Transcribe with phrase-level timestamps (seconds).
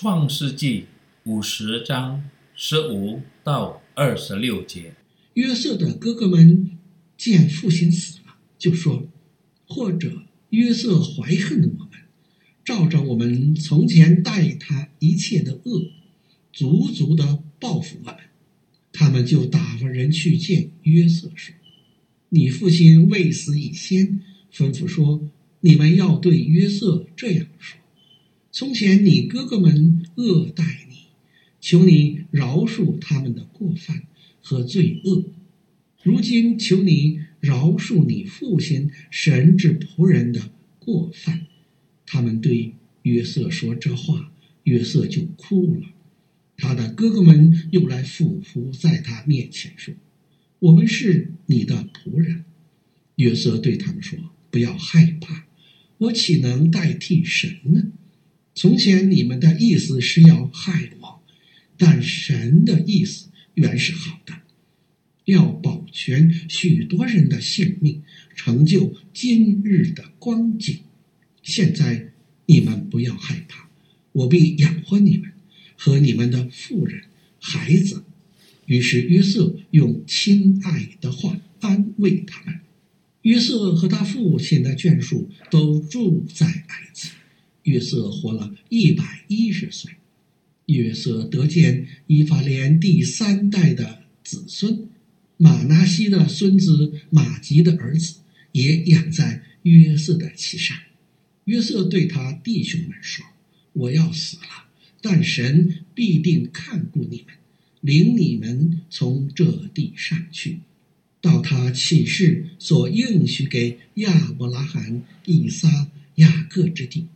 [0.00, 0.84] 创世纪
[1.24, 4.94] 五十章十五到二十六节。
[5.34, 6.70] 约瑟的哥哥们
[7.16, 9.08] 见父亲死了，就说
[9.66, 11.90] ：“或者约瑟怀恨我们，
[12.64, 15.90] 照着我们从前待他一切的恶，
[16.52, 18.18] 足足的报复我们。”
[18.94, 21.52] 他们就打发人去见约瑟，说
[22.30, 24.20] ：“你父亲未死以先，
[24.54, 27.76] 吩咐说，你们要对约瑟这样说。”
[28.58, 30.96] 从前你哥哥们恶待你，
[31.60, 34.02] 求你饶恕他们的过犯
[34.42, 35.26] 和罪恶。
[36.02, 40.50] 如今求你饶恕你父亲神之仆人的
[40.80, 41.46] 过犯。
[42.04, 44.32] 他们对约瑟说这话，
[44.64, 45.82] 约瑟就哭了。
[46.56, 49.94] 他的哥哥们又来俯伏在他面前说
[50.58, 52.44] ：“我们是你的仆人。”
[53.14, 54.18] 约瑟对他们说
[54.50, 55.46] ：“不要害怕，
[55.98, 57.92] 我岂能代替神呢？”
[58.58, 61.22] 从前你们的意思是要害我，
[61.76, 64.34] 但神的意思原是好的，
[65.26, 68.02] 要保全许多人的性命，
[68.34, 70.80] 成就今日的光景。
[71.40, 72.08] 现在
[72.46, 73.68] 你们不要害怕，
[74.10, 75.30] 我必养活你们
[75.76, 77.02] 和你们的妇人、
[77.38, 78.02] 孩子。
[78.66, 82.58] 于是约瑟用亲爱的话安慰他们。
[83.22, 87.10] 约瑟和他父亲的眷属都住在埃及。
[87.68, 89.92] 约瑟活了一百一十岁，
[90.66, 94.88] 约瑟得见以法莲第三代的子孙，
[95.36, 98.20] 马拿西的孙子马吉的儿子
[98.52, 100.78] 也养在约瑟的膝上。
[101.44, 103.22] 约瑟对他弟兄们说
[103.74, 104.66] ：“我要死了，
[105.02, 107.34] 但神必定看顾你们，
[107.82, 110.60] 领你们从这地上去，
[111.20, 117.06] 到他起誓所应许给亚伯拉罕、以撒、雅各之地。”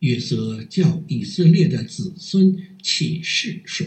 [0.00, 3.86] 约瑟叫以色列的子孙起誓说：“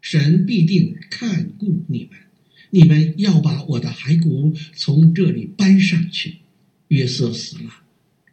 [0.00, 2.18] 神必定看顾你们，
[2.70, 6.36] 你们要把我的骸骨从这里搬上去。”
[6.88, 7.82] 约瑟死了，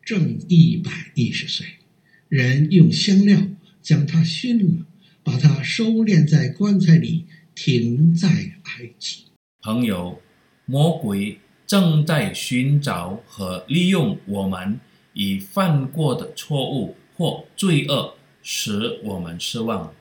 [0.06, 1.66] 正一百一十岁。
[2.30, 3.47] 人用香料
[3.81, 4.86] 将他熏了，
[5.24, 9.24] 把他收敛在棺材里，停在埃及。
[9.62, 10.22] 朋友，
[10.66, 14.80] 魔鬼正在寻找和利用我们。
[15.13, 19.94] 以犯过的错误或罪恶使我们失望。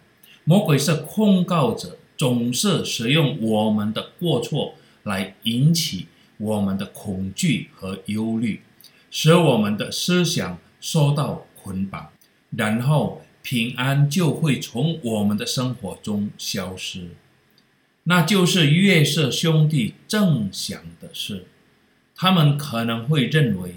[0.45, 4.75] 魔鬼是控告者，总是使用我们的过错
[5.05, 6.07] 来引起
[6.39, 8.63] 我们的恐惧和忧虑，
[9.11, 12.09] 使我们的思想受到捆绑，
[12.51, 17.11] 然后平安就会从我们的生活中消失。
[18.05, 21.47] 那就是约瑟兄弟正想的事。
[22.17, 23.77] 他们可能会认为，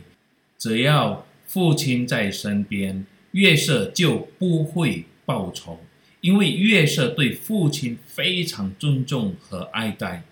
[0.65, 5.79] 只要父亲在身边，约瑟就不会报仇，
[6.21, 10.23] 因为约瑟对父亲非常尊重和爱戴。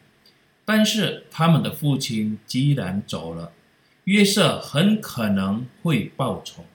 [0.66, 3.52] 但是他们的父亲既然走了，
[4.06, 6.66] 约瑟很可能会报仇。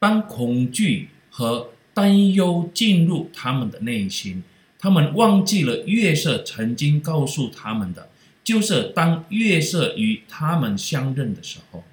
[0.00, 4.42] 当恐惧和担忧进入他们的内心，
[4.76, 8.10] 他们忘记了约瑟曾经告诉他们的，
[8.42, 11.84] 就是当约瑟与他们相认的时候。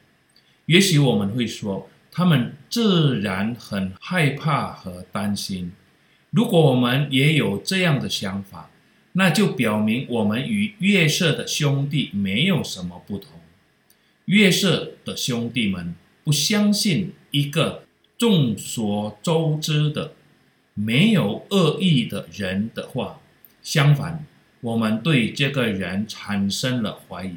[0.67, 5.73] 也许我们会说，他们自然很害怕和担心。
[6.29, 8.69] 如果我们也有这样的想法，
[9.13, 13.31] 那就表明我们与约瑟的兄弟没有什么不同。
[14.25, 17.83] 约瑟的兄弟们不相信一个
[18.17, 20.13] 众所周知的
[20.73, 23.19] 没有恶意的人的话，
[23.61, 24.25] 相反，
[24.61, 27.35] 我们对这个人产生了怀疑。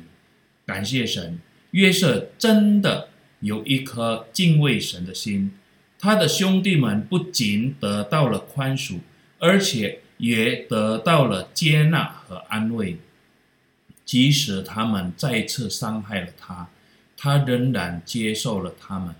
[0.64, 1.40] 感谢神，
[1.72, 3.08] 约瑟真的。
[3.46, 5.52] 有一颗敬畏神的心，
[6.00, 8.98] 他的兄弟们不仅得到了宽恕，
[9.38, 12.98] 而且也得到了接纳和安慰。
[14.04, 16.68] 即使他们再次伤害了他，
[17.16, 19.14] 他仍然接受了他们。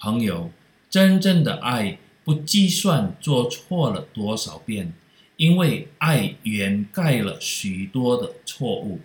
[0.00, 0.50] 朋友，
[0.90, 4.92] 真正的爱不计算做错了多少遍，
[5.36, 9.00] 因为爱掩盖了许多的错误。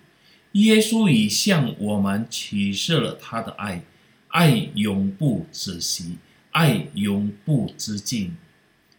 [0.53, 3.83] 耶稣已向我们启示了他的爱。
[4.31, 6.17] 爱永不止息，
[6.51, 8.35] 爱永不止境。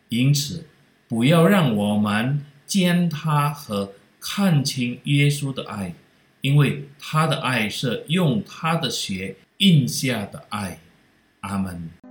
[0.08, 0.66] 因此，
[1.08, 5.94] 不要让我们践踏和看清耶稣的爱，
[6.42, 10.78] 因为他的爱是用他的血印下的爱。
[11.40, 12.01] 阿门。